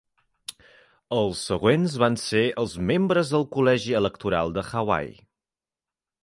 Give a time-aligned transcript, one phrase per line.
[1.17, 5.15] Els següents van ser els membres del Col·legi Electoral de Hawaii.